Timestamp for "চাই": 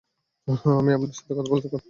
1.51-1.51, 1.71-1.79